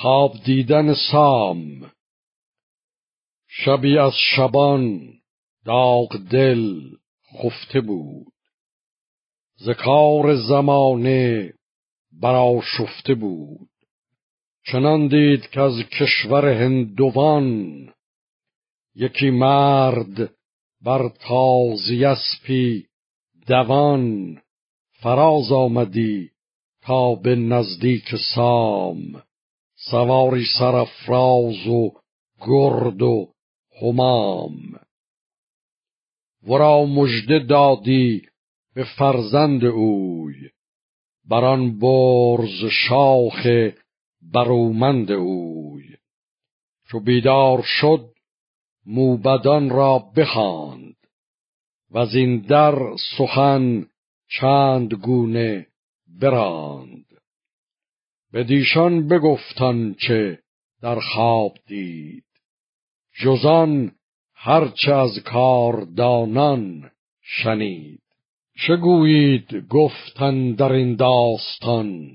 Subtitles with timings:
[0.00, 1.92] خواب دیدن سام
[3.48, 5.12] شبی از شبان
[5.64, 6.80] داغ دل
[7.38, 8.32] خفته بود.
[9.56, 11.52] ز کار زمانه
[12.12, 13.68] براشفته بود.
[14.72, 17.88] چنان دید که از کشور هندوان
[18.94, 20.34] یکی مرد
[20.82, 22.86] بر تازی اسپی
[23.46, 24.36] دوان
[25.02, 26.30] فراز آمدی
[26.82, 29.22] تا به نزدیک سام.
[29.82, 31.92] سواری سرفراز و
[32.46, 33.28] گرد و
[33.82, 34.56] همام
[36.48, 38.22] ورا مژده دادی
[38.74, 40.34] به فرزند اوی
[41.28, 43.46] بران برز شاخ
[44.32, 45.96] برومند اوی.
[46.88, 48.10] چو بیدار شد
[48.86, 50.96] موبدان را بخواند
[51.90, 53.86] و از این در سخن
[54.28, 55.66] چند گونه
[56.20, 57.09] براند.
[58.34, 60.38] بدیشان بگفتان چه
[60.82, 62.24] در خواب دید.
[63.22, 63.92] جزان
[64.34, 66.90] هرچه از کاردانان
[67.22, 68.02] شنید.
[68.66, 72.10] چه گویید گفتن در این داستان؟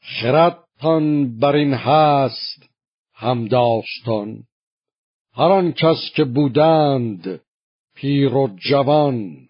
[0.00, 2.68] خردتان بر این هست
[3.14, 4.42] هم داستان
[5.34, 7.40] هر آن کس که بودند
[7.94, 9.48] پیر و جوان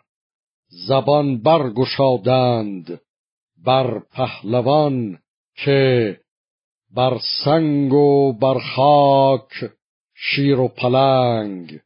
[0.68, 3.00] زبان برگشادند
[3.64, 5.18] بر پهلوان.
[5.56, 6.20] که
[6.94, 9.70] بر سنگ و بر خاک
[10.14, 11.80] شیر و پلنگ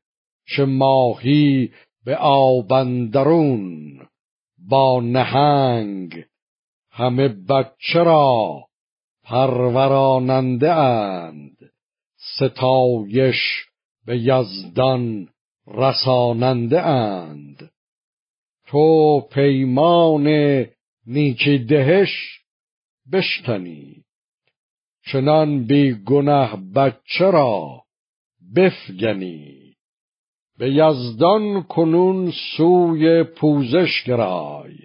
[0.47, 1.71] چه ماهی
[2.05, 3.99] به آبندرون
[4.69, 6.25] با نهنگ.
[6.91, 8.65] همه بچه را
[9.25, 11.57] پروراننده اند
[12.37, 13.67] ستایش
[14.07, 15.29] به یزدان
[15.67, 17.71] رساننده اند.
[18.67, 20.27] تو پیمان
[21.07, 22.40] نیکی دهش
[23.13, 24.05] بشکنی
[25.13, 27.83] چنان بی گنه بچه را
[28.57, 29.77] بفگنی.
[30.59, 34.79] به یزدان کنون سوی پوزش گرای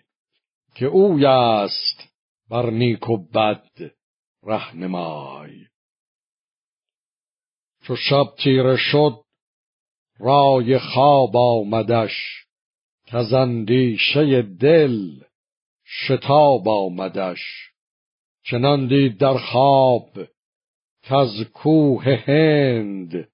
[0.75, 2.13] که اوی است
[2.49, 3.91] بر نیک و بد
[4.43, 5.65] رهنمای.
[7.83, 9.21] چو شب تیره شد
[10.19, 12.45] رای خواب آمدش
[13.07, 15.19] کز اندیشه دل
[15.85, 17.74] شتاب آمدش.
[18.49, 20.09] چنان دید در خواب
[21.03, 23.27] کز کوه هند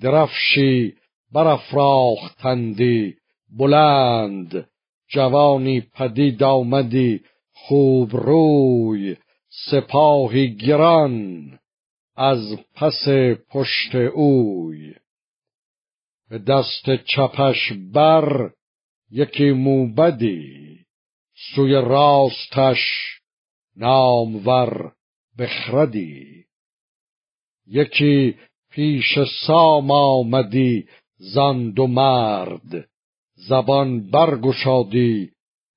[0.00, 0.94] درفشی
[1.32, 3.16] برافراختندی
[3.58, 4.68] بلند
[5.08, 7.20] جوانی پدید آمدی
[7.52, 9.16] خوب روی
[9.70, 11.58] سپاهی گران
[12.16, 13.08] از پس
[13.48, 14.94] پشت اوی.
[16.30, 18.50] به دست چپش بر
[19.10, 20.78] یکی موبدی
[21.54, 23.19] سوی راستش
[23.76, 24.92] نامور
[25.38, 26.44] بخردی.
[27.66, 28.34] یکی
[28.70, 30.86] پیش سام آمدی
[31.16, 32.88] زند و مرد.
[33.34, 35.30] زبان برگشادی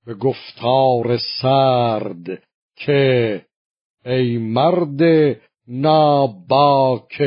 [0.05, 2.43] به گفتار سرد
[2.75, 3.45] که
[4.05, 5.01] ای مرد
[5.67, 7.21] ناباک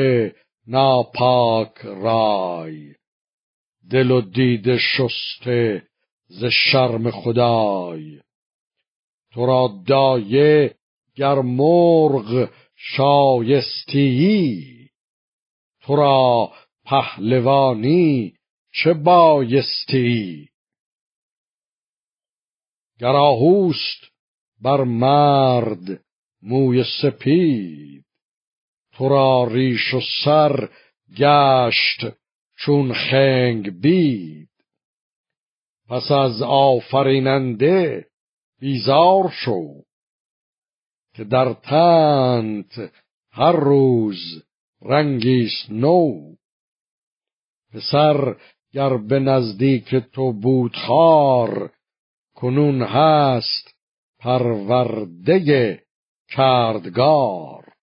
[0.67, 2.93] ناپاک رای.
[3.89, 5.83] دل و دیده شسته
[6.27, 8.19] ز شرم خدای.
[9.37, 10.75] تو را دایه
[11.15, 14.09] گر مرغ شایستی
[15.81, 16.51] تو را
[16.85, 18.33] پهلوانی
[18.73, 20.49] چه بایستی
[22.99, 24.11] گراهوست
[24.61, 26.01] بر مرد
[26.41, 28.05] موی سپید
[28.93, 30.69] تو را ریش و سر
[31.17, 32.05] گشت
[32.55, 34.49] چون خنگ بید.
[35.89, 38.07] پس از آفریننده
[38.59, 39.83] بیزار شو
[41.13, 42.91] که در تنت
[43.31, 44.43] هر روز
[44.81, 46.35] رنگیست نو.
[47.73, 48.35] پسر
[48.73, 51.73] گر به نزدیک تو بود خار
[52.35, 53.75] کنون هست
[54.19, 55.83] پرورده
[56.29, 57.73] کردگار.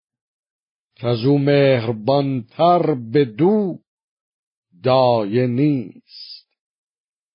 [0.97, 3.79] که از او مهربانتر به دو
[4.83, 6.49] دایه نیست.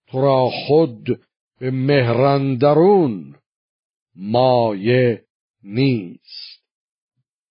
[0.07, 1.21] تو را خود
[1.59, 3.35] به مهرندرون
[4.15, 5.25] مایه
[5.63, 6.48] نیست.